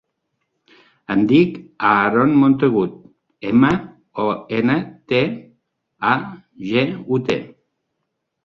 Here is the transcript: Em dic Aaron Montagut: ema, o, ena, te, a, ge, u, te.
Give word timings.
Em 1.15 1.19
dic 1.31 1.59
Aaron 1.89 2.33
Montagut: 2.45 2.95
ema, 3.51 3.71
o, 4.25 4.27
ena, 4.63 4.79
te, 5.13 5.23
a, 6.15 6.15
ge, 6.73 6.89
u, 7.15 7.25
te. 7.31 7.39